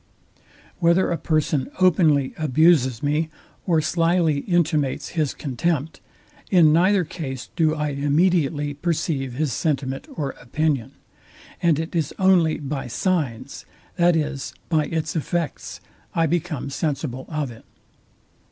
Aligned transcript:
Whether 0.79 1.11
a 1.11 1.17
person 1.19 1.69
openly, 1.79 2.33
abuses 2.35 3.03
me, 3.03 3.29
or 3.67 3.81
slyly 3.81 4.39
intimates 4.47 5.09
his 5.09 5.31
contempt, 5.35 6.01
in 6.49 6.73
neither 6.73 7.03
case 7.03 7.51
do 7.55 7.75
I 7.75 7.89
immediately 7.89 8.73
perceive 8.73 9.33
his 9.33 9.53
sentiment 9.53 10.07
or 10.15 10.31
opinion; 10.41 10.93
and 11.61 11.77
it 11.77 11.95
is 11.95 12.15
only 12.17 12.57
by 12.57 12.87
signs, 12.87 13.65
that 13.97 14.15
is, 14.15 14.55
by 14.69 14.85
its 14.85 15.15
effects, 15.15 15.81
I 16.15 16.25
become 16.25 16.71
sensible 16.71 17.27
of 17.29 17.51
it. 17.51 17.63